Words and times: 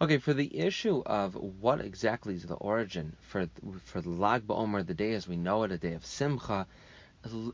Okay, 0.00 0.18
for 0.18 0.32
the 0.32 0.56
issue 0.56 1.02
of 1.04 1.34
what 1.34 1.80
exactly 1.80 2.34
is 2.34 2.44
the 2.44 2.54
origin 2.54 3.16
for 3.20 3.48
for 3.84 4.00
the 4.00 4.10
Lag 4.10 4.46
BaOmer, 4.46 4.86
the 4.86 4.94
day 4.94 5.12
as 5.14 5.26
we 5.26 5.36
know 5.36 5.64
it, 5.64 5.72
a 5.72 5.76
day 5.76 5.94
of 5.94 6.06
Simcha, 6.06 6.68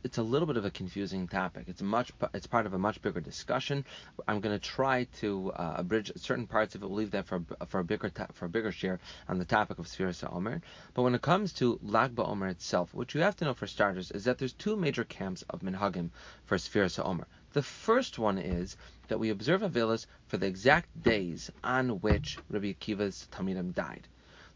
it's 0.04 0.18
a 0.18 0.22
little 0.22 0.46
bit 0.46 0.58
of 0.58 0.66
a 0.66 0.70
confusing 0.70 1.26
topic. 1.26 1.64
It's 1.68 1.80
much 1.80 2.12
it's 2.34 2.46
part 2.46 2.66
of 2.66 2.74
a 2.74 2.78
much 2.78 3.00
bigger 3.00 3.22
discussion. 3.22 3.86
I'm 4.28 4.40
going 4.40 4.54
to 4.54 4.62
try 4.62 5.04
to 5.20 5.52
uh, 5.52 5.76
abridge 5.78 6.12
certain 6.16 6.46
parts 6.46 6.74
of 6.74 6.82
it. 6.82 6.86
We'll 6.86 6.98
leave 6.98 7.12
that 7.12 7.26
for 7.26 7.42
for 7.68 7.80
a 7.80 7.84
bigger 7.84 8.12
for 8.34 8.44
a 8.44 8.50
bigger 8.50 8.72
shiur 8.72 8.98
on 9.26 9.38
the 9.38 9.46
topic 9.46 9.78
of 9.78 9.86
Sfiras 9.86 10.22
Omer. 10.30 10.60
But 10.92 11.00
when 11.00 11.14
it 11.14 11.22
comes 11.22 11.54
to 11.54 11.80
Lag 11.82 12.14
BaOmer 12.14 12.50
itself, 12.50 12.92
what 12.92 13.14
you 13.14 13.22
have 13.22 13.36
to 13.36 13.46
know 13.46 13.54
for 13.54 13.66
starters 13.66 14.10
is 14.10 14.24
that 14.24 14.36
there's 14.36 14.52
two 14.52 14.76
major 14.76 15.04
camps 15.04 15.44
of 15.48 15.60
minhagim 15.60 16.10
for 16.44 16.58
Sfiras 16.58 17.02
Omer. 17.02 17.26
The 17.54 17.62
first 17.62 18.18
one 18.18 18.38
is 18.38 18.76
that 19.06 19.20
we 19.20 19.30
observe 19.30 19.62
Avelis 19.62 20.06
for 20.26 20.38
the 20.38 20.46
exact 20.46 20.88
days 21.00 21.52
on 21.62 22.00
which 22.00 22.36
Rabbi 22.50 22.72
Akiva's 22.72 23.28
Talmidim 23.30 23.72
died. 23.72 24.08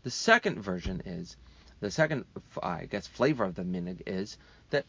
The 0.02 0.10
second 0.10 0.60
version 0.60 1.02
is, 1.06 1.36
the 1.78 1.92
second, 1.92 2.24
I 2.60 2.86
guess, 2.86 3.06
flavor 3.06 3.44
of 3.44 3.54
the 3.54 3.62
minig 3.62 4.02
is 4.04 4.36
that 4.70 4.84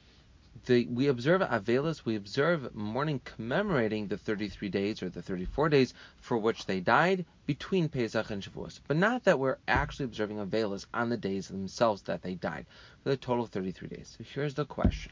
the, 0.66 0.88
we 0.88 1.06
observe 1.06 1.42
Avelis, 1.42 2.04
we 2.04 2.16
observe 2.16 2.74
mourning 2.74 3.20
commemorating 3.24 4.08
the 4.08 4.18
33 4.18 4.70
days 4.70 5.04
or 5.04 5.10
the 5.10 5.22
34 5.22 5.70
days 5.70 5.94
for 6.20 6.36
which 6.36 6.66
they 6.66 6.80
died 6.80 7.26
between 7.46 7.90
Pesach 7.90 8.32
and 8.32 8.42
Shavuos. 8.42 8.80
But 8.88 8.98
not 8.98 9.26
that 9.26 9.38
we're 9.38 9.60
actually 9.68 10.06
observing 10.06 10.38
Avelis 10.38 10.88
on 10.96 11.10
the 11.10 11.18
days 11.18 11.50
themselves 11.50 12.02
that 12.04 12.24
they 12.24 12.34
died, 12.34 12.66
for 13.04 13.10
the 13.10 13.18
total 13.18 13.44
of 13.44 13.52
33 13.52 13.88
days. 13.88 14.16
So 14.18 14.24
here's 14.34 14.56
the 14.56 14.66
question. 14.66 15.12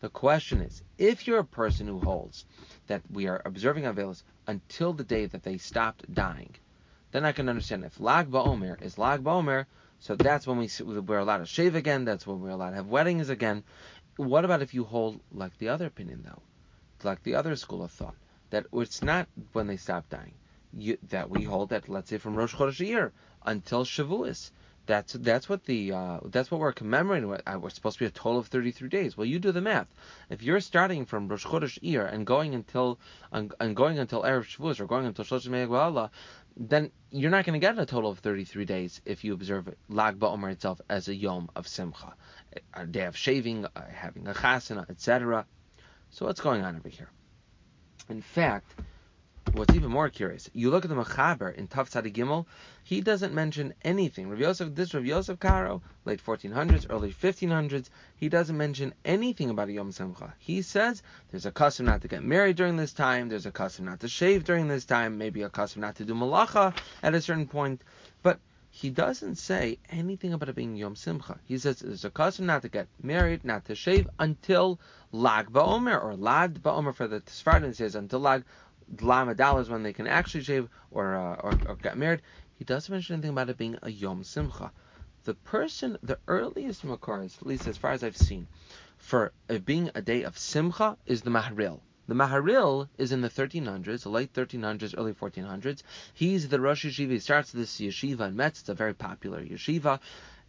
The 0.00 0.08
question 0.08 0.60
is, 0.60 0.82
if 0.96 1.26
you're 1.26 1.40
a 1.40 1.44
person 1.44 1.88
who 1.88 1.98
holds 1.98 2.44
that 2.86 3.02
we 3.10 3.26
are 3.26 3.42
observing 3.44 3.82
Avelis 3.82 4.22
until 4.46 4.92
the 4.92 5.02
day 5.02 5.26
that 5.26 5.42
they 5.42 5.58
stopped 5.58 6.14
dying, 6.14 6.54
then 7.10 7.24
I 7.24 7.32
can 7.32 7.48
understand 7.48 7.84
if 7.84 7.98
Lag 7.98 8.30
BaOmer 8.30 8.80
is 8.80 8.96
Lag 8.96 9.24
BaOmer, 9.24 9.66
so 9.98 10.14
that's 10.14 10.46
when 10.46 10.58
we 10.58 10.70
we're 10.84 11.18
allowed 11.18 11.38
to 11.38 11.46
shave 11.46 11.74
again. 11.74 12.04
That's 12.04 12.26
when 12.26 12.40
we're 12.40 12.50
allowed 12.50 12.70
to 12.70 12.76
have 12.76 12.86
weddings 12.86 13.28
again. 13.28 13.64
What 14.16 14.44
about 14.44 14.62
if 14.62 14.72
you 14.72 14.84
hold 14.84 15.20
like 15.32 15.58
the 15.58 15.70
other 15.70 15.86
opinion 15.86 16.22
though, 16.24 16.42
like 17.02 17.24
the 17.24 17.34
other 17.34 17.56
school 17.56 17.82
of 17.82 17.90
thought 17.90 18.14
that 18.50 18.66
it's 18.72 19.02
not 19.02 19.26
when 19.52 19.66
they 19.66 19.76
stop 19.76 20.08
dying, 20.08 20.34
you, 20.72 20.98
that 21.08 21.28
we 21.28 21.42
hold 21.42 21.70
that 21.70 21.88
let's 21.88 22.10
say 22.10 22.18
from 22.18 22.36
Rosh 22.36 22.54
Chodesh 22.54 22.86
Iyar 22.86 23.10
until 23.44 23.84
Shavuos. 23.84 24.52
That's 24.88 25.12
that's 25.12 25.50
what 25.50 25.64
the 25.64 25.92
uh, 25.92 26.20
that's 26.24 26.50
what 26.50 26.60
we're 26.60 26.72
commemorating. 26.72 27.30
Uh, 27.30 27.58
we're 27.60 27.68
supposed 27.68 27.98
to 27.98 28.04
be 28.04 28.06
a 28.06 28.10
total 28.10 28.38
of 28.38 28.46
33 28.46 28.88
days. 28.88 29.18
Well, 29.18 29.26
you 29.26 29.38
do 29.38 29.52
the 29.52 29.60
math. 29.60 29.86
If 30.30 30.42
you're 30.42 30.60
starting 30.60 31.04
from 31.04 31.28
Rosh 31.28 31.44
Chodesh 31.44 31.78
Iyar 31.80 32.10
and 32.10 32.24
going 32.24 32.54
until 32.54 32.98
and, 33.30 33.52
going 33.76 33.98
until 33.98 34.22
Erev 34.22 34.46
Shavuos 34.46 34.80
or 34.80 34.86
going 34.86 35.04
until 35.04 35.26
Shloshim 35.26 35.50
Me'agwala, 35.50 36.08
then 36.56 36.90
you're 37.10 37.30
not 37.30 37.44
going 37.44 37.60
to 37.60 37.66
get 37.66 37.78
a 37.78 37.84
total 37.84 38.10
of 38.10 38.20
33 38.20 38.64
days 38.64 39.02
if 39.04 39.24
you 39.24 39.34
observe 39.34 39.68
Lag 39.90 40.18
BaOmer 40.18 40.50
itself 40.50 40.80
as 40.88 41.08
a 41.08 41.14
Yom 41.14 41.50
of 41.54 41.68
Simcha, 41.68 42.14
a 42.72 42.86
day 42.86 43.04
of 43.04 43.14
shaving, 43.14 43.66
uh, 43.66 43.82
having 43.92 44.26
a 44.26 44.32
chasana, 44.32 44.88
etc. 44.88 45.44
So 46.08 46.24
what's 46.24 46.40
going 46.40 46.64
on 46.64 46.76
over 46.76 46.88
here? 46.88 47.10
In 48.08 48.22
fact, 48.22 48.74
what's 49.52 49.74
even 49.74 49.90
more 49.90 50.08
curious, 50.08 50.50
you 50.52 50.70
look 50.70 50.84
at 50.84 50.90
the 50.90 50.96
Mechaber 50.96 51.54
in 51.54 51.68
Tav 51.68 51.90
Gimel, 51.90 52.46
he 52.84 53.00
doesn't 53.00 53.34
mention 53.34 53.74
anything. 53.82 54.28
Rav 54.28 54.40
Yosef, 54.40 54.74
this 54.74 54.94
Rav 54.94 55.04
Yosef 55.04 55.38
Karo, 55.38 55.82
late 56.04 56.24
1400s, 56.24 56.86
early 56.90 57.12
1500s, 57.12 57.88
he 58.16 58.28
doesn't 58.28 58.56
mention 58.56 58.94
anything 59.04 59.50
about 59.50 59.68
a 59.68 59.72
Yom 59.72 59.92
Simcha. 59.92 60.34
He 60.38 60.62
says 60.62 61.02
there's 61.30 61.46
a 61.46 61.52
custom 61.52 61.86
not 61.86 62.02
to 62.02 62.08
get 62.08 62.22
married 62.22 62.56
during 62.56 62.76
this 62.76 62.92
time, 62.92 63.28
there's 63.28 63.46
a 63.46 63.52
custom 63.52 63.84
not 63.86 64.00
to 64.00 64.08
shave 64.08 64.44
during 64.44 64.68
this 64.68 64.84
time, 64.84 65.18
maybe 65.18 65.42
a 65.42 65.48
custom 65.48 65.82
not 65.82 65.96
to 65.96 66.04
do 66.04 66.14
malacha 66.14 66.74
at 67.02 67.14
a 67.14 67.20
certain 67.20 67.46
point, 67.46 67.82
but 68.22 68.40
he 68.70 68.90
doesn't 68.90 69.36
say 69.36 69.78
anything 69.88 70.34
about 70.34 70.50
it 70.50 70.54
being 70.54 70.76
Yom 70.76 70.94
Simcha. 70.94 71.40
He 71.44 71.58
says 71.58 71.80
there's 71.80 72.04
a 72.04 72.10
custom 72.10 72.46
not 72.46 72.62
to 72.62 72.68
get 72.68 72.86
married, 73.02 73.42
not 73.42 73.64
to 73.64 73.74
shave 73.74 74.08
until 74.18 74.78
Lag 75.10 75.50
BaOmer 75.50 76.00
or 76.00 76.14
Lad 76.14 76.62
BaOmer 76.62 76.94
for 76.94 77.08
the 77.08 77.22
Sfardim 77.22 77.74
says 77.74 77.94
until 77.94 78.20
Lag 78.20 78.44
Lamadal 78.96 79.60
is 79.60 79.68
when 79.68 79.82
they 79.82 79.92
can 79.92 80.06
actually 80.06 80.42
shave 80.42 80.68
or, 80.90 81.14
uh, 81.14 81.34
or, 81.36 81.58
or 81.66 81.76
get 81.76 81.96
married. 81.96 82.22
He 82.54 82.64
doesn't 82.64 82.92
mention 82.92 83.14
anything 83.14 83.30
about 83.30 83.50
it 83.50 83.56
being 83.56 83.78
a 83.82 83.90
Yom 83.90 84.24
Simcha. 84.24 84.72
The 85.24 85.34
person, 85.34 85.98
the 86.02 86.18
earliest 86.26 86.84
Makars, 86.84 87.36
at 87.38 87.46
least 87.46 87.66
as 87.66 87.76
far 87.76 87.92
as 87.92 88.02
I've 88.02 88.16
seen, 88.16 88.48
for 88.96 89.32
it 89.48 89.64
being 89.64 89.90
a 89.94 90.02
day 90.02 90.22
of 90.22 90.38
Simcha 90.38 90.96
is 91.06 91.22
the 91.22 91.30
Maharil. 91.30 91.80
The 92.08 92.14
Maharil 92.14 92.88
is 92.96 93.12
in 93.12 93.20
the 93.20 93.28
1300s, 93.28 94.02
the 94.02 94.08
late 94.08 94.32
1300s, 94.32 94.94
early 94.96 95.12
1400s. 95.12 95.82
He's 96.14 96.48
the 96.48 96.58
Rosh 96.58 96.86
Yeshiva. 96.86 97.10
He 97.10 97.18
starts 97.18 97.52
this 97.52 97.78
yeshiva 97.78 98.28
in 98.28 98.36
Metz. 98.36 98.60
It's 98.60 98.70
a 98.70 98.74
very 98.74 98.94
popular 98.94 99.44
yeshiva. 99.44 100.00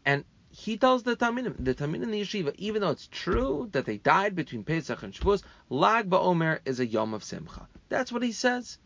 And 0.06 0.23
he 0.51 0.77
tells 0.77 1.03
the 1.03 1.15
Talmidim, 1.15 1.55
the 1.59 1.75
Talmidim 1.75 2.03
in 2.03 2.11
the 2.11 2.21
yeshiva, 2.21 2.55
even 2.57 2.81
though 2.81 2.89
it's 2.89 3.07
true 3.11 3.69
that 3.71 3.85
they 3.85 3.97
died 3.97 4.35
between 4.35 4.63
Pesach 4.63 5.03
and 5.03 5.13
Shavuos, 5.13 5.43
Lag 5.69 6.09
BaOmer 6.09 6.59
is 6.65 6.79
a 6.79 6.87
Yom 6.87 7.13
of 7.13 7.23
Simcha. 7.23 7.67
That's 7.87 8.11
what 8.11 8.23
he 8.23 8.31
says. 8.31 8.79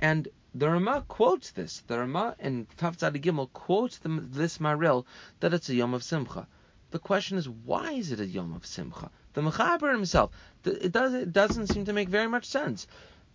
And 0.00 0.28
the 0.54 0.70
Rama 0.70 1.04
quotes 1.06 1.50
this. 1.50 1.82
The 1.86 1.98
Rama 1.98 2.36
in 2.38 2.66
Tav 2.78 2.96
Gimel 2.96 3.52
quotes 3.52 3.98
the, 3.98 4.08
this 4.08 4.58
Maharil 4.58 5.04
that 5.40 5.52
it's 5.52 5.68
a 5.68 5.74
Yom 5.74 5.94
of 5.94 6.02
Simcha. 6.02 6.46
The 6.90 6.98
question 6.98 7.38
is, 7.38 7.48
why 7.48 7.92
is 7.92 8.12
it 8.12 8.20
a 8.20 8.26
Yom 8.26 8.54
of 8.54 8.64
Simcha? 8.64 9.10
The 9.34 9.42
Mechaber 9.42 9.92
himself, 9.92 10.30
it, 10.64 10.92
does, 10.92 11.12
it 11.12 11.32
doesn't 11.32 11.66
seem 11.66 11.84
to 11.84 11.92
make 11.92 12.08
very 12.08 12.28
much 12.28 12.46
sense. 12.46 12.86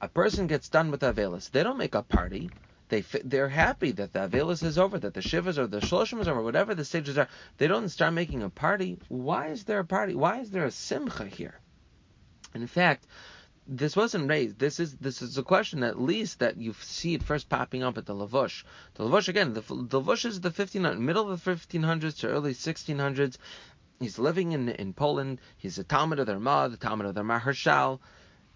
A 0.02 0.08
person 0.08 0.48
gets 0.48 0.70
done 0.70 0.92
with 0.92 1.02
Avelis. 1.02 1.52
They 1.52 1.62
don't 1.62 1.78
make 1.78 1.94
a 1.94 2.02
party. 2.02 2.50
They 2.90 3.02
they're 3.24 3.50
happy 3.50 3.92
that 3.92 4.14
the 4.14 4.28
Avelis 4.28 4.64
is 4.64 4.80
over, 4.80 4.98
that 4.98 5.14
the 5.14 5.22
Shivas 5.22 5.60
or 5.60 5.68
the 5.68 5.80
Shloshim 5.80 6.20
is 6.22 6.28
over, 6.28 6.42
whatever 6.42 6.74
the 6.74 6.84
stages 6.84 7.18
are. 7.20 7.28
They 7.58 7.68
don't 7.68 7.90
start 7.90 8.14
making 8.14 8.42
a 8.42 8.50
party. 8.50 8.98
Why 9.08 9.48
is 9.48 9.64
there 9.64 9.80
a 9.80 9.86
party? 9.86 10.16
Why 10.16 10.40
is 10.40 10.50
there 10.50 10.66
a 10.66 10.72
simcha 10.72 11.26
here? 11.26 11.60
In 12.56 12.66
fact, 12.66 13.06
this 13.68 13.96
wasn't 13.96 14.28
raised. 14.28 14.58
This 14.58 14.80
is 14.80 14.98
this 14.98 15.22
is 15.22 15.38
a 15.38 15.44
question 15.44 15.84
at 15.84 16.02
least 16.02 16.40
that 16.40 16.58
you 16.58 16.74
see 16.82 17.14
it 17.14 17.22
first 17.22 17.48
popping 17.48 17.84
up 17.84 18.00
at 18.00 18.08
the 18.08 18.16
Lavush. 18.16 18.64
The 18.96 19.04
Lavush 19.04 19.28
again, 19.28 19.54
the, 19.54 19.62
the 19.62 20.02
Lavush 20.02 20.26
is 20.26 20.42
the 20.42 20.50
15 20.50 21.06
middle 21.06 21.30
of 21.30 21.44
the 21.44 21.52
1500s 21.52 22.18
to 22.22 22.28
early 22.28 22.56
1600s. 22.56 23.38
He's 24.00 24.18
living 24.18 24.54
in 24.54 24.68
in 24.68 24.94
Poland. 24.94 25.40
He's 25.58 25.78
a 25.78 25.84
Talmid 25.84 26.18
of 26.18 26.26
the 26.26 26.34
Ramah, 26.34 26.70
the 26.70 26.78
Talmid 26.78 27.06
of 27.06 27.14
the 27.14 27.22
Maharshal. 27.22 28.00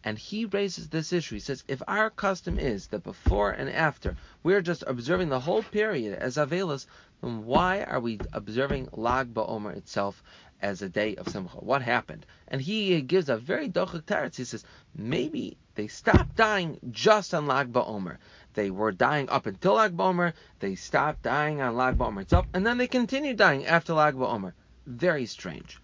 And 0.05 0.17
he 0.17 0.45
raises 0.45 0.89
this 0.89 1.13
issue. 1.13 1.35
He 1.35 1.39
says, 1.39 1.63
if 1.67 1.81
our 1.87 2.09
custom 2.09 2.59
is 2.59 2.87
that 2.87 3.03
before 3.03 3.51
and 3.51 3.69
after 3.69 4.17
we're 4.43 4.61
just 4.61 4.83
observing 4.85 5.29
the 5.29 5.39
whole 5.39 5.63
period 5.63 6.19
as 6.19 6.35
Avelis, 6.35 6.87
then 7.21 7.45
why 7.45 7.83
are 7.83 8.01
we 8.01 8.19
observing 8.33 8.89
Lag 8.91 9.33
BaOmer 9.33 9.77
itself 9.77 10.21
as 10.61 10.81
a 10.81 10.89
day 10.89 11.15
of 11.15 11.29
Simcha? 11.29 11.57
What 11.57 11.81
happened? 11.81 12.25
And 12.49 12.61
he 12.61 13.01
gives 13.01 13.29
a 13.29 13.37
very 13.37 13.69
dochak 13.69 14.03
teretz. 14.03 14.35
He 14.35 14.43
says, 14.43 14.65
maybe 14.93 15.57
they 15.75 15.87
stopped 15.87 16.35
dying 16.35 16.79
just 16.91 17.33
on 17.33 17.47
Lag 17.47 17.71
BaOmer. 17.71 18.17
They 18.55 18.71
were 18.71 18.91
dying 18.91 19.29
up 19.29 19.45
until 19.45 19.75
Lag 19.75 19.95
BaOmer. 19.95 20.33
They 20.59 20.75
stopped 20.75 21.21
dying 21.21 21.61
on 21.61 21.77
Lag 21.77 21.97
BaOmer 21.97 22.23
itself, 22.23 22.45
and 22.53 22.65
then 22.65 22.77
they 22.77 22.87
continued 22.87 23.37
dying 23.37 23.65
after 23.65 23.93
Lag 23.93 24.15
BaOmer. 24.15 24.51
Very 24.85 25.25
strange. 25.25 25.79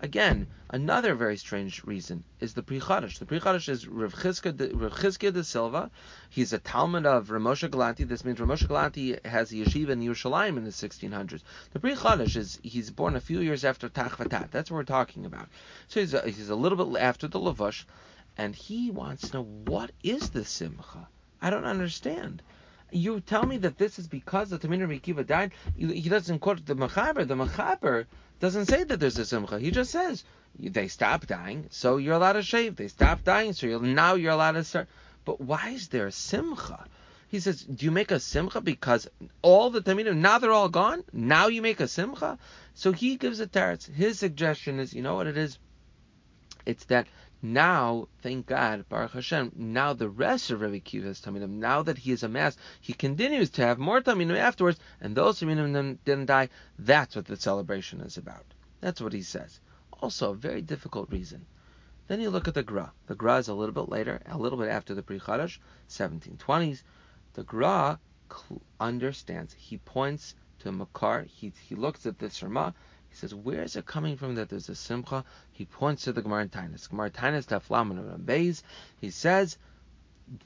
Again, 0.00 0.46
another 0.70 1.16
very 1.16 1.36
strange 1.36 1.82
reason 1.82 2.22
is 2.38 2.54
the 2.54 2.62
Pri 2.62 2.78
Chadash. 2.78 3.18
The 3.18 3.26
Pri 3.26 3.40
Chadash 3.40 3.68
is 3.68 3.88
Rav 3.88 4.14
Chizkiah 4.14 5.32
de, 5.32 5.42
Silva. 5.42 5.90
He's 6.30 6.52
a 6.52 6.60
Talmid 6.60 7.04
of 7.04 7.30
Ramosha 7.30 7.68
Galanti. 7.68 8.06
This 8.06 8.24
means 8.24 8.38
Ramosha 8.38 8.68
Galanti 8.68 9.26
has 9.26 9.50
a 9.50 9.56
yeshiva 9.56 9.88
in 9.88 10.00
Yerushalayim 10.00 10.56
in 10.56 10.62
the 10.62 10.70
1600s. 10.70 11.42
The 11.72 11.80
Pri 11.80 11.96
Chadash 11.96 12.36
is 12.36 12.60
he's 12.62 12.92
born 12.92 13.16
a 13.16 13.20
few 13.20 13.40
years 13.40 13.64
after 13.64 13.88
Tach 13.88 14.16
V'Tat. 14.18 14.52
That's 14.52 14.70
what 14.70 14.76
we're 14.76 14.84
talking 14.84 15.26
about. 15.26 15.48
So 15.88 15.98
he's 15.98 16.14
a, 16.14 16.22
he's 16.30 16.48
a 16.48 16.54
little 16.54 16.84
bit 16.84 17.02
after 17.02 17.26
the 17.26 17.40
Lavush, 17.40 17.84
and 18.36 18.54
he 18.54 18.92
wants 18.92 19.30
to 19.30 19.38
know 19.38 19.42
what 19.42 19.90
is 20.04 20.30
the 20.30 20.44
Simcha. 20.44 21.08
I 21.42 21.50
don't 21.50 21.64
understand. 21.64 22.40
You 22.90 23.20
tell 23.20 23.44
me 23.44 23.58
that 23.58 23.76
this 23.76 23.98
is 23.98 24.06
because 24.06 24.50
the 24.50 24.58
Tamir 24.58 24.88
Rikiva 24.88 25.26
died. 25.26 25.52
He 25.76 26.08
doesn't 26.08 26.38
quote 26.38 26.64
the 26.64 26.74
Mechaber. 26.74 27.26
The 27.26 27.34
Mechaber 27.34 28.06
doesn't 28.40 28.66
say 28.66 28.84
that 28.84 28.98
there's 28.98 29.18
a 29.18 29.26
simcha. 29.26 29.58
He 29.58 29.70
just 29.70 29.90
says 29.90 30.24
they 30.58 30.88
stop 30.88 31.26
dying, 31.26 31.66
so 31.70 31.98
you're 31.98 32.14
allowed 32.14 32.34
to 32.34 32.42
shave. 32.42 32.76
They 32.76 32.88
stop 32.88 33.24
dying, 33.24 33.52
so 33.52 33.66
you're, 33.66 33.80
now 33.80 34.14
you're 34.14 34.32
allowed 34.32 34.52
to 34.52 34.64
start. 34.64 34.88
But 35.24 35.40
why 35.40 35.70
is 35.70 35.88
there 35.88 36.06
a 36.06 36.12
simcha? 36.12 36.86
He 37.28 37.40
says, 37.40 37.62
do 37.62 37.84
you 37.84 37.90
make 37.90 38.10
a 38.10 38.20
simcha 38.20 38.62
because 38.62 39.06
all 39.42 39.68
the 39.68 39.82
talmidim 39.82 40.16
now 40.16 40.38
they're 40.38 40.52
all 40.52 40.70
gone? 40.70 41.04
Now 41.12 41.48
you 41.48 41.60
make 41.60 41.80
a 41.80 41.88
simcha? 41.88 42.38
So 42.74 42.92
he 42.92 43.16
gives 43.16 43.40
a 43.40 43.46
teretz. 43.46 43.92
His 43.92 44.18
suggestion 44.18 44.80
is, 44.80 44.94
you 44.94 45.02
know 45.02 45.14
what 45.14 45.26
it 45.26 45.36
is? 45.36 45.58
It's 46.68 46.84
that 46.84 47.06
now, 47.40 48.08
thank 48.20 48.44
God, 48.44 48.86
Baruch 48.90 49.12
Hashem, 49.12 49.52
now 49.56 49.94
the 49.94 50.10
rest 50.10 50.50
of 50.50 50.60
Rabbi 50.60 50.80
Akiva's 50.80 51.18
Talmidim, 51.18 51.52
now 51.52 51.80
that 51.80 51.96
he 51.96 52.12
is 52.12 52.22
amassed, 52.22 52.58
he 52.82 52.92
continues 52.92 53.48
to 53.52 53.62
have 53.62 53.78
more 53.78 54.02
Talmidim 54.02 54.36
afterwards, 54.36 54.78
and 55.00 55.16
those 55.16 55.40
Talmidim 55.40 55.96
didn't 56.04 56.26
die. 56.26 56.50
That's 56.78 57.16
what 57.16 57.24
the 57.24 57.38
celebration 57.38 58.02
is 58.02 58.18
about. 58.18 58.44
That's 58.82 59.00
what 59.00 59.14
he 59.14 59.22
says. 59.22 59.60
Also, 59.94 60.32
a 60.32 60.36
very 60.36 60.60
difficult 60.60 61.10
reason. 61.10 61.46
Then 62.06 62.20
you 62.20 62.28
look 62.28 62.48
at 62.48 62.54
the 62.54 62.62
Gra. 62.62 62.92
The 63.06 63.14
Gra 63.14 63.38
is 63.38 63.48
a 63.48 63.54
little 63.54 63.74
bit 63.74 63.88
later, 63.88 64.20
a 64.26 64.36
little 64.36 64.58
bit 64.58 64.68
after 64.68 64.94
the 64.94 65.02
Pri 65.02 65.20
Chadash, 65.20 65.58
1720s. 65.88 66.82
The 67.32 67.44
Gra 67.44 67.98
understands. 68.78 69.54
He 69.54 69.78
points 69.78 70.34
to 70.58 70.70
Makar. 70.70 71.22
He 71.22 71.50
he 71.66 71.74
looks 71.74 72.04
at 72.04 72.18
the 72.18 72.28
Shema. 72.28 72.72
He 73.10 73.16
says, 73.16 73.34
where 73.34 73.62
is 73.62 73.76
it 73.76 73.86
coming 73.86 74.16
from 74.16 74.34
that 74.36 74.48
there's 74.48 74.68
a 74.68 74.74
simcha? 74.74 75.24
He 75.52 75.64
points 75.64 76.04
to 76.04 76.12
the 76.12 76.22
Gemara 76.22 76.46
Taanis. 76.46 76.88
Gemara 76.88 77.10
Taanis 77.10 77.46
Taflaman 77.46 78.24
Beis. 78.24 78.62
He 79.00 79.10
says, 79.10 79.58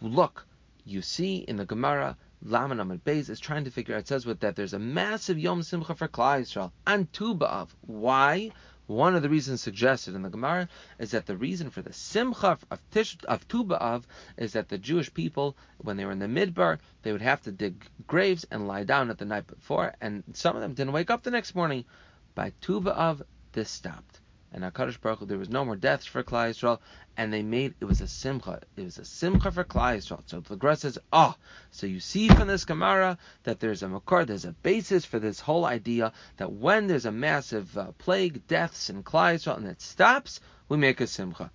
look, 0.00 0.46
you 0.84 1.02
see 1.02 1.36
in 1.36 1.56
the 1.56 1.66
Gemara 1.66 2.16
Laman 2.44 2.80
Amid 2.80 3.04
Beis 3.04 3.28
is 3.30 3.40
trying 3.40 3.64
to 3.64 3.70
figure 3.70 3.94
out. 3.94 4.00
It 4.00 4.08
says 4.08 4.26
with 4.26 4.40
that 4.40 4.56
there's 4.56 4.72
a 4.72 4.78
massive 4.78 5.38
Yom 5.38 5.62
Simcha 5.62 5.94
for 5.94 6.08
Klal 6.08 6.40
Yisrael 6.40 6.72
and 6.86 7.12
Tu 7.12 7.34
B'av. 7.34 7.68
Why? 7.82 8.50
One 8.88 9.14
of 9.14 9.22
the 9.22 9.28
reasons 9.28 9.60
suggested 9.60 10.16
in 10.16 10.22
the 10.22 10.28
Gemara 10.28 10.68
is 10.98 11.12
that 11.12 11.26
the 11.26 11.36
reason 11.36 11.70
for 11.70 11.82
the 11.82 11.92
Simcha 11.92 12.58
of 12.70 12.90
Tish, 12.90 13.16
of 13.28 13.46
Tu 13.46 13.64
B'av 13.64 14.02
is 14.36 14.54
that 14.54 14.68
the 14.68 14.78
Jewish 14.78 15.14
people, 15.14 15.56
when 15.78 15.96
they 15.96 16.04
were 16.04 16.10
in 16.10 16.18
the 16.18 16.26
Midbar, 16.26 16.78
they 17.02 17.12
would 17.12 17.22
have 17.22 17.40
to 17.42 17.52
dig 17.52 17.86
graves 18.06 18.44
and 18.50 18.66
lie 18.66 18.82
down 18.84 19.08
at 19.10 19.18
the 19.18 19.24
night 19.24 19.46
before, 19.46 19.94
and 20.00 20.24
some 20.32 20.56
of 20.56 20.62
them 20.62 20.74
didn't 20.74 20.92
wake 20.92 21.10
up 21.10 21.22
the 21.22 21.30
next 21.30 21.54
morning. 21.54 21.84
By 22.34 22.52
Tu 22.60 22.80
B'av, 22.80 23.22
this 23.52 23.70
stopped 23.70 24.20
and 24.52 24.64
Hakadosh 24.64 25.00
Baruch 25.00 25.20
Hu, 25.20 25.26
there 25.26 25.38
was 25.38 25.48
no 25.48 25.64
more 25.64 25.76
deaths 25.76 26.04
for 26.04 26.22
Klal 26.22 26.50
Yisrael, 26.50 26.78
and 27.16 27.32
they 27.32 27.42
made 27.42 27.74
it 27.80 27.86
was 27.86 28.00
a 28.00 28.08
simcha. 28.08 28.60
It 28.76 28.84
was 28.84 28.98
a 28.98 29.04
simcha 29.04 29.50
for 29.50 29.64
Klal 29.64 29.96
Yisrael. 29.96 30.22
So 30.26 30.40
the 30.40 30.56
Gemara 30.56 30.76
says, 30.76 30.98
oh, 31.12 31.34
so 31.70 31.86
you 31.86 32.00
see 32.00 32.28
from 32.28 32.48
this 32.48 32.64
Gemara 32.64 33.18
that 33.44 33.60
there's 33.60 33.82
a 33.82 33.88
makar, 33.88 34.24
there's 34.24 34.44
a 34.44 34.52
basis 34.52 35.04
for 35.04 35.18
this 35.18 35.40
whole 35.40 35.64
idea 35.64 36.12
that 36.36 36.52
when 36.52 36.86
there's 36.86 37.06
a 37.06 37.12
massive 37.12 37.76
uh, 37.78 37.92
plague, 37.92 38.46
deaths 38.46 38.90
in 38.90 39.02
Klal 39.02 39.34
Yisrael, 39.34 39.56
and 39.56 39.66
it 39.66 39.80
stops, 39.80 40.40
we 40.68 40.76
make 40.76 41.00
a 41.00 41.06
simcha. 41.06 41.50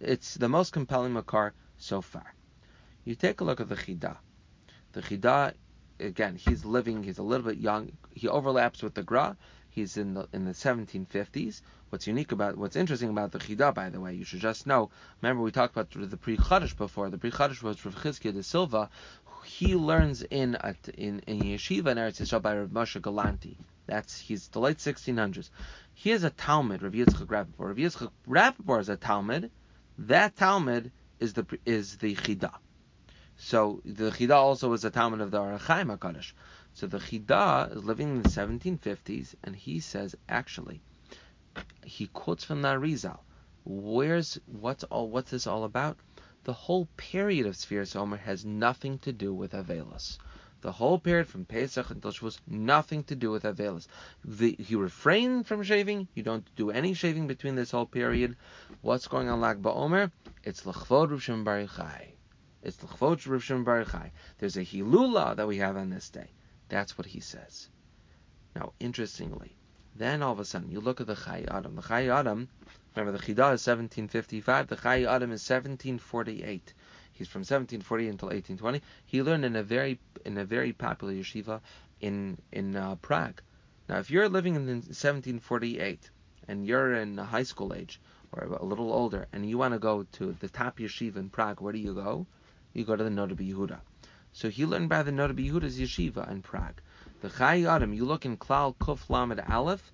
It's 0.00 0.34
the 0.34 0.48
most 0.48 0.72
compelling 0.72 1.12
makar 1.12 1.54
so 1.78 2.00
far. 2.00 2.34
You 3.04 3.14
take 3.14 3.40
a 3.40 3.44
look 3.44 3.60
at 3.60 3.68
the 3.68 3.76
Chida. 3.76 4.16
The 4.92 5.02
Chida, 5.02 5.54
again, 6.00 6.34
he's 6.34 6.64
living, 6.64 7.04
he's 7.04 7.18
a 7.18 7.22
little 7.22 7.46
bit 7.46 7.58
young. 7.58 7.92
He 8.10 8.26
overlaps 8.26 8.82
with 8.82 8.94
the 8.94 9.04
Gra. 9.04 9.36
He's 9.72 9.96
in 9.96 10.14
the 10.14 10.28
in 10.32 10.44
the 10.44 10.50
1750s. 10.50 11.62
What's 11.90 12.06
unique 12.06 12.32
about 12.32 12.56
what's 12.56 12.74
interesting 12.74 13.08
about 13.08 13.30
the 13.30 13.38
Chida, 13.38 13.72
by 13.72 13.88
the 13.88 14.00
way, 14.00 14.14
you 14.14 14.24
should 14.24 14.40
just 14.40 14.66
know. 14.66 14.90
Remember, 15.22 15.42
we 15.42 15.52
talked 15.52 15.76
about 15.76 15.90
the 15.90 16.16
Pri 16.16 16.36
Chadash 16.36 16.76
before. 16.76 17.08
The 17.08 17.18
Pri 17.18 17.30
Chadash 17.30 17.62
was 17.62 17.84
Rav 17.84 17.94
Chizkiah 17.94 18.32
de 18.32 18.42
Silva. 18.42 18.90
He 19.44 19.76
learns 19.76 20.22
in 20.22 20.56
in 20.98 21.20
in 21.20 21.40
yeshiva 21.40 21.92
in 21.92 21.98
Eretz 21.98 22.20
Yisrael 22.20 22.42
by 22.42 22.56
Rav 22.56 22.70
Moshe 22.70 23.00
Galanti. 23.00 23.56
That's 23.86 24.18
he's 24.18 24.48
the 24.48 24.60
late 24.60 24.78
1600s. 24.78 25.50
He 25.94 26.10
has 26.10 26.24
a 26.24 26.30
Talmid, 26.30 26.82
Rav 26.82 26.92
Yitzchak 26.92 27.26
Rappaport. 27.26 27.68
Rav 27.68 27.76
Yitzchak 27.76 28.10
Rappaport 28.28 28.80
is 28.80 28.88
a 28.88 28.96
Talmid. 28.96 29.50
That 29.98 30.36
Talmid 30.36 30.90
is 31.20 31.34
the 31.34 31.46
is 31.64 31.96
the 31.98 32.16
Chida. 32.16 32.52
So 33.36 33.80
the 33.84 34.10
Chida 34.10 34.34
also 34.34 34.72
is 34.72 34.84
a 34.84 34.90
Talmid 34.90 35.22
of 35.22 35.30
the 35.30 35.38
Ohr 35.38 35.58
HaChaim 35.58 35.96
Hakadosh. 35.96 36.32
So 36.80 36.86
the 36.86 36.96
Chida 36.96 37.76
is 37.76 37.84
living 37.84 38.08
in 38.08 38.22
the 38.22 38.30
1750s, 38.30 39.34
and 39.44 39.54
he 39.54 39.80
says 39.80 40.16
actually, 40.30 40.80
he 41.84 42.06
quotes 42.06 42.42
from 42.42 42.62
the 42.62 42.68
Arizal. 42.68 43.18
Where's 43.66 44.40
what's 44.46 44.84
all 44.84 45.10
what's 45.10 45.30
this 45.30 45.46
all 45.46 45.64
about? 45.64 45.98
The 46.44 46.54
whole 46.54 46.88
period 46.96 47.44
of 47.44 47.56
Sfiras 47.56 47.94
Omer 47.94 48.16
has 48.16 48.46
nothing 48.46 48.98
to 49.00 49.12
do 49.12 49.34
with 49.34 49.52
Avelis. 49.52 50.16
The 50.62 50.72
whole 50.72 50.98
period 50.98 51.28
from 51.28 51.44
Pesach 51.44 51.90
until 51.90 52.12
Shavuos, 52.12 52.38
nothing 52.46 53.04
to 53.04 53.14
do 53.14 53.30
with 53.30 53.42
Avelis. 53.42 53.86
The, 54.24 54.56
you 54.58 54.78
refrain 54.78 55.44
from 55.44 55.62
shaving. 55.62 56.08
You 56.14 56.22
don't 56.22 56.48
do 56.56 56.70
any 56.70 56.94
shaving 56.94 57.26
between 57.26 57.56
this 57.56 57.72
whole 57.72 57.84
period. 57.84 58.38
What's 58.80 59.06
going 59.06 59.28
on 59.28 59.42
Lag 59.42 59.60
BaOmer? 59.60 60.12
It's 60.44 60.64
L'chvod 60.64 61.10
Rishon 61.10 61.44
Bar 61.44 61.58
Yochai. 61.58 62.12
It's 62.62 62.82
L'chvod 62.82 63.18
Rishon 63.26 63.66
Bar 63.66 63.84
Yochai. 63.84 64.12
There's 64.38 64.56
a 64.56 64.64
Hilula 64.64 65.36
that 65.36 65.46
we 65.46 65.58
have 65.58 65.76
on 65.76 65.90
this 65.90 66.08
day. 66.08 66.30
That's 66.70 66.96
what 66.96 67.08
he 67.08 67.18
says. 67.18 67.68
Now, 68.54 68.72
interestingly, 68.78 69.56
then 69.96 70.22
all 70.22 70.32
of 70.32 70.38
a 70.38 70.44
sudden 70.44 70.70
you 70.70 70.80
look 70.80 71.00
at 71.00 71.08
the 71.08 71.16
Chayei 71.16 71.48
Adam. 71.50 71.74
The 71.74 71.82
Chayei 71.82 72.14
Adam, 72.14 72.48
remember 72.94 73.18
the 73.18 73.24
Chida 73.24 73.54
is 73.54 73.66
1755. 73.66 74.68
The 74.68 74.76
Chayei 74.76 75.08
Adam 75.08 75.32
is 75.32 75.42
1748. 75.50 76.72
He's 77.12 77.26
from 77.26 77.40
1740 77.40 78.08
until 78.08 78.28
1820. 78.28 78.82
He 79.04 79.20
learned 79.20 79.44
in 79.44 79.56
a 79.56 79.64
very 79.64 79.98
in 80.24 80.38
a 80.38 80.44
very 80.44 80.72
popular 80.72 81.12
yeshiva 81.12 81.60
in 82.00 82.38
in 82.52 82.76
uh, 82.76 82.94
Prague. 82.94 83.42
Now, 83.88 83.98
if 83.98 84.08
you're 84.08 84.28
living 84.28 84.54
in 84.54 84.66
1748 84.66 86.08
and 86.46 86.64
you're 86.64 86.94
in 86.94 87.18
high 87.18 87.42
school 87.42 87.74
age 87.74 88.00
or 88.30 88.44
a 88.44 88.64
little 88.64 88.92
older, 88.92 89.26
and 89.32 89.44
you 89.44 89.58
want 89.58 89.74
to 89.74 89.80
go 89.80 90.04
to 90.12 90.36
the 90.38 90.48
top 90.48 90.78
yeshiva 90.78 91.16
in 91.16 91.30
Prague, 91.30 91.60
where 91.60 91.72
do 91.72 91.80
you 91.80 91.94
go? 91.94 92.26
You 92.72 92.84
go 92.84 92.94
to 92.94 93.02
the 93.02 93.10
Noda 93.10 93.34
Yehuda. 93.34 93.80
So 94.32 94.48
he 94.48 94.64
learned 94.64 94.88
by 94.88 95.02
the 95.02 95.10
Noda 95.10 95.34
Yehuda's 95.34 95.78
yeshiva 95.78 96.30
in 96.30 96.42
Prague. 96.42 96.80
The 97.20 97.44
Adam, 97.68 97.92
you 97.92 98.04
look 98.04 98.24
in 98.24 98.36
Klal 98.36 98.76
Kuf 98.76 99.10
Lamed 99.10 99.40
Aleph, 99.40 99.92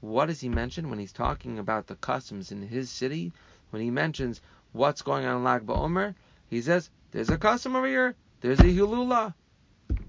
what 0.00 0.26
does 0.26 0.40
he 0.40 0.48
mention 0.48 0.90
when 0.90 0.98
he's 0.98 1.12
talking 1.12 1.58
about 1.58 1.86
the 1.86 1.96
customs 1.96 2.52
in 2.52 2.62
his 2.62 2.90
city? 2.90 3.32
When 3.70 3.82
he 3.82 3.90
mentions 3.90 4.40
what's 4.72 5.02
going 5.02 5.24
on 5.24 5.38
in 5.38 5.44
Lag 5.44 5.66
BaOmer, 5.66 6.14
he 6.50 6.60
says, 6.60 6.90
there's 7.10 7.30
a 7.30 7.38
custom 7.38 7.74
over 7.74 7.86
here, 7.86 8.14
there's 8.42 8.60
a 8.60 8.64
Hilula. 8.64 9.34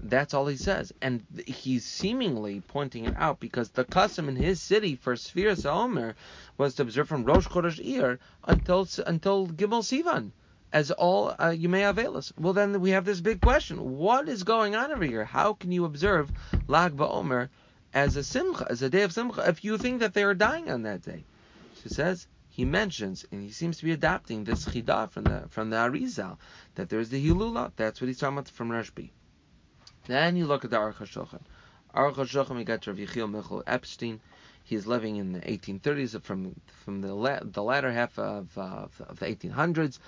That's 0.02 0.34
all 0.34 0.46
he 0.46 0.56
says. 0.56 0.92
And 1.00 1.24
he's 1.46 1.84
seemingly 1.84 2.60
pointing 2.60 3.06
it 3.06 3.16
out 3.16 3.40
because 3.40 3.70
the 3.70 3.84
custom 3.84 4.28
in 4.28 4.36
his 4.36 4.60
city 4.60 4.94
for 4.94 5.14
Sfiras 5.14 5.64
Omer 5.64 6.14
was 6.58 6.74
to 6.74 6.82
observe 6.82 7.08
from 7.08 7.24
Rosh 7.24 7.46
Chodesh 7.46 7.84
Iyar 7.84 8.18
until, 8.44 8.86
until 9.06 9.48
Gimel 9.48 9.82
Sivan 9.82 10.32
as 10.72 10.90
all 10.90 11.34
uh, 11.38 11.54
you 11.56 11.68
may 11.68 11.84
avail 11.84 12.16
us. 12.16 12.32
Well, 12.38 12.52
then 12.52 12.80
we 12.80 12.90
have 12.90 13.04
this 13.04 13.20
big 13.20 13.40
question: 13.40 13.98
What 13.98 14.28
is 14.28 14.42
going 14.44 14.74
on 14.74 14.92
over 14.92 15.04
here? 15.04 15.24
How 15.24 15.54
can 15.54 15.72
you 15.72 15.84
observe 15.84 16.30
Lag 16.68 16.96
BaOmer 16.96 17.48
as 17.92 18.16
a 18.16 18.22
simcha, 18.22 18.66
as 18.70 18.82
a 18.82 18.90
day 18.90 19.02
of 19.02 19.12
simcha, 19.12 19.48
if 19.48 19.64
you 19.64 19.78
think 19.78 20.00
that 20.00 20.14
they 20.14 20.22
are 20.22 20.34
dying 20.34 20.70
on 20.70 20.82
that 20.82 21.02
day? 21.02 21.24
She 21.82 21.88
says 21.88 22.26
he 22.48 22.64
mentions, 22.64 23.24
and 23.30 23.42
he 23.42 23.50
seems 23.50 23.78
to 23.78 23.84
be 23.84 23.92
adopting 23.92 24.44
this 24.44 24.66
chidah 24.66 25.10
from 25.10 25.24
the 25.24 25.46
from 25.48 25.70
the 25.70 25.76
Arizal, 25.76 26.36
that 26.74 26.88
there's 26.88 27.08
the 27.08 27.24
hilula. 27.24 27.72
That's 27.76 28.00
what 28.00 28.08
he's 28.08 28.18
talking 28.18 28.38
about 28.38 28.48
from 28.48 28.70
Rashbi. 28.70 29.10
Then 30.06 30.36
you 30.36 30.46
look 30.46 30.64
at 30.64 30.70
the 30.70 30.76
Aruch 30.76 30.96
HaShulchan. 30.96 31.42
Aruch 31.94 32.14
HaShulchan, 32.14 32.56
we 32.56 32.64
got 32.64 32.86
Rav 32.86 32.96
Yechiel 32.96 33.30
Michal 33.30 33.62
Epstein. 33.66 34.20
He 34.62 34.76
is 34.76 34.86
living 34.86 35.16
in 35.16 35.32
the 35.32 35.40
1830s 35.40 36.22
from 36.22 36.54
from 36.84 37.00
the 37.00 37.14
la- 37.14 37.40
the 37.42 37.62
latter 37.62 37.90
half 37.90 38.18
of, 38.18 38.56
uh, 38.56 38.86
of 39.08 39.18
the 39.18 39.26
1800s, 39.26 39.98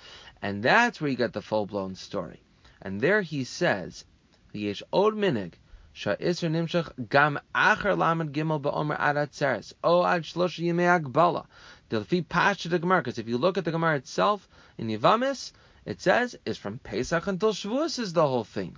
and 0.41 0.63
that's 0.63 1.01
where 1.01 1.09
you 1.09 1.17
get 1.17 1.33
the 1.33 1.41
full 1.41 1.65
blown 1.65 1.95
story. 1.95 2.41
And 2.81 3.01
there 3.01 3.21
he 3.21 3.43
says, 3.43 4.05
"Yesh 4.51 4.83
od 4.91 5.15
minig." 5.15 5.53
Sha'isr 5.95 6.49
nimshach 6.49 7.07
gam 7.09 7.39
acher 7.53 7.95
lamed 7.95 8.33
gimel 8.33 8.59
ba'omer 8.59 8.99
adat 8.99 9.31
zaris 9.31 9.73
O 9.83 10.03
ad 10.03 10.23
shlosh 10.23 10.57
yemei 10.59 10.99
agbala. 10.99 11.45
Delfi 11.89 12.27
pasha 12.27 12.69
the 12.69 12.79
Gemara. 12.79 13.01
Because 13.01 13.19
if 13.19 13.27
you 13.27 13.37
look 13.37 13.57
at 13.59 13.65
the 13.65 13.71
Gemara 13.71 13.97
itself, 13.97 14.49
in 14.77 14.87
Yevamis, 14.87 15.51
it 15.85 16.01
says, 16.01 16.35
it's 16.45 16.57
from 16.57 16.79
Pesach 16.79 17.27
until 17.27 17.53
Shavuos 17.53 17.99
is 17.99 18.13
the 18.13 18.25
whole 18.25 18.43
thing. 18.43 18.77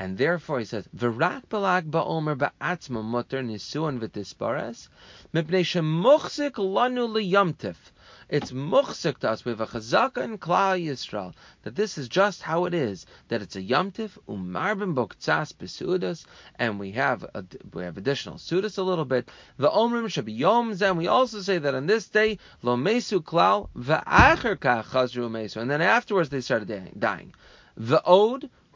And 0.00 0.16
therefore 0.16 0.60
he 0.60 0.64
says, 0.64 0.86
"V'rak 0.96 1.48
balag 1.48 1.90
ba'omer 1.90 2.36
ba'atzma 2.36 3.02
mutter 3.02 3.42
nisuan 3.42 3.98
v'tispares, 3.98 4.86
mipnei 5.34 5.64
shemuchzik 5.64 6.52
lanu 6.52 7.08
liyamtif." 7.08 7.74
It's 8.28 8.52
muchzik 8.52 9.18
to 9.18 9.30
us. 9.30 9.44
We 9.44 9.50
have 9.50 9.60
a 9.60 9.66
chazaka 9.66 10.22
in 10.22 10.38
Klal 10.38 10.80
Yisrael 10.80 11.34
that 11.64 11.74
this 11.74 11.98
is 11.98 12.08
just 12.08 12.42
how 12.42 12.66
it 12.66 12.74
is. 12.74 13.06
That 13.26 13.42
it's 13.42 13.56
a 13.56 13.60
yamtif 13.60 14.10
umarbim 14.28 14.94
boktzas 14.94 15.52
besudas, 15.52 16.26
and 16.60 16.78
we 16.78 16.92
have 16.92 17.24
a, 17.34 17.44
we 17.72 17.82
have 17.82 17.98
additional 17.98 18.36
sudas 18.36 18.78
a 18.78 18.82
little 18.82 19.04
bit. 19.04 19.28
The 19.56 19.68
omrim 19.68 20.08
should 20.08 20.26
be 20.26 20.32
yom 20.32 20.74
zen. 20.74 20.96
We 20.96 21.08
also 21.08 21.40
say 21.40 21.58
that 21.58 21.74
on 21.74 21.86
this 21.86 22.06
day 22.06 22.38
lo 22.62 22.76
mesu 22.76 23.20
klal 23.20 23.70
v'acher 23.76 24.54
kach 24.54 24.84
chazru 24.84 25.28
mesu, 25.28 25.60
and 25.60 25.68
then 25.68 25.82
afterwards 25.82 26.28
they 26.28 26.40
started 26.40 26.92
dying. 27.00 27.34
The 27.76 28.00
ode 28.04 28.48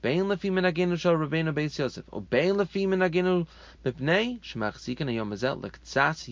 Bein 0.00 0.26
lefi 0.26 0.48
minagenu 0.52 0.96
shel 0.96 1.14
Rabbeinu 1.14 1.52
Beis 1.52 1.76
Yosef, 1.76 2.04
or 2.12 2.22
bein 2.22 2.54
lefi 2.54 2.86
minagenu 2.86 3.48
mipnei 3.84 4.40
shemachzikin 4.40 5.10
hayom 5.10 5.32
azel 5.32 5.56
lektsas 5.56 6.28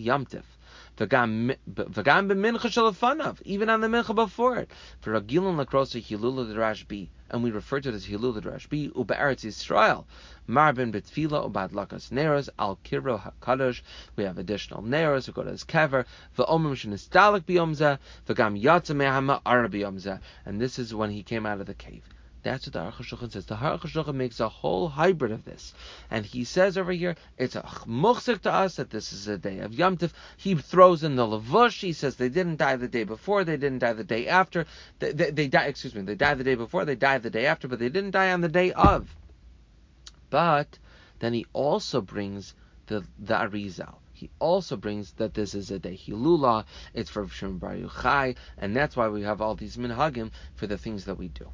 afanav, 2.89 3.41
even 3.43 3.69
on 3.69 3.81
the 3.81 3.87
mincha 3.87 4.15
before 4.15 4.55
it. 4.55 4.71
For 5.01 5.11
Ragilon 5.11 5.57
lakrosa 5.63 6.01
hilula 6.01 6.47
the 6.47 7.07
and 7.29 7.43
we 7.43 7.51
refer 7.51 7.81
to 7.81 7.89
it 7.89 7.95
as 7.95 8.07
Hilul 8.07 8.41
Rashbi, 8.41 8.91
Ube'eretz 8.93 9.45
Yisrael, 9.45 10.05
Marbin 10.47 10.93
Betfila, 10.93 11.51
Ubad 11.51 11.71
Lakas 11.71 12.09
Neros, 12.09 12.49
Al 12.57 12.79
Kiro 12.85 13.21
HaKadosh, 13.21 13.81
we 14.15 14.23
have 14.23 14.37
additional 14.37 14.81
Neros 14.81 15.25
who 15.25 15.33
go 15.33 15.43
to 15.43 15.51
his 15.51 15.65
kever, 15.65 16.05
V'omim 16.37 16.73
Shinistalik 16.73 17.41
Biyomza, 17.41 17.99
V'gam 18.27 18.59
Yatza 18.61 18.95
Mehama 18.95 19.41
Ara 19.45 19.69
and 20.45 20.61
this 20.61 20.79
is 20.79 20.95
when 20.95 21.11
he 21.11 21.21
came 21.21 21.45
out 21.45 21.59
of 21.59 21.65
the 21.67 21.73
cave. 21.73 22.03
That's 22.47 22.65
what 22.65 22.73
the 22.73 22.79
Aruch 22.79 23.31
says. 23.33 23.45
The 23.45 23.55
Aruch 23.55 24.15
makes 24.15 24.39
a 24.39 24.47
whole 24.47 24.87
hybrid 24.87 25.33
of 25.33 25.43
this. 25.43 25.73
And 26.09 26.25
he 26.25 26.45
says 26.45 26.77
over 26.77 26.93
here, 26.93 27.17
it's 27.37 27.57
a 27.57 27.69
muchzik 27.85 28.43
to 28.43 28.53
us 28.53 28.77
that 28.77 28.89
this 28.89 29.11
is 29.11 29.27
a 29.27 29.37
day 29.37 29.59
of 29.59 29.73
Yom 29.73 29.97
Tif. 29.97 30.13
He 30.37 30.55
throws 30.55 31.03
in 31.03 31.17
the 31.17 31.27
Lavush. 31.27 31.81
He 31.81 31.91
says 31.91 32.15
they 32.15 32.29
didn't 32.29 32.55
die 32.55 32.77
the 32.77 32.87
day 32.87 33.03
before, 33.03 33.43
they 33.43 33.57
didn't 33.57 33.79
die 33.79 33.91
the 33.91 34.05
day 34.05 34.29
after. 34.29 34.65
They, 34.99 35.11
they, 35.11 35.31
they 35.31 35.47
die, 35.49 35.65
excuse 35.65 35.93
me, 35.93 36.03
they 36.03 36.15
died 36.15 36.37
the 36.37 36.45
day 36.45 36.55
before, 36.55 36.85
they 36.85 36.95
died 36.95 37.23
the 37.23 37.29
day 37.29 37.47
after, 37.47 37.67
but 37.67 37.79
they 37.79 37.89
didn't 37.89 38.11
die 38.11 38.31
on 38.31 38.39
the 38.39 38.47
day 38.47 38.71
of. 38.71 39.13
But 40.29 40.79
then 41.19 41.33
he 41.33 41.45
also 41.51 41.99
brings 41.99 42.55
the, 42.85 43.03
the 43.19 43.33
Arizal. 43.33 43.95
He 44.13 44.29
also 44.39 44.77
brings 44.77 45.11
that 45.17 45.33
this 45.33 45.53
is 45.53 45.69
a 45.69 45.79
day 45.79 45.97
Hilula, 45.97 46.63
it's 46.93 47.09
for 47.09 47.27
Shimon 47.27 47.57
Bar 47.57 47.75
Yochai, 47.75 48.37
and 48.57 48.73
that's 48.73 48.95
why 48.95 49.09
we 49.09 49.23
have 49.23 49.41
all 49.41 49.55
these 49.55 49.75
minhagim 49.75 50.31
for 50.55 50.65
the 50.65 50.77
things 50.77 51.03
that 51.05 51.15
we 51.15 51.27
do. 51.27 51.51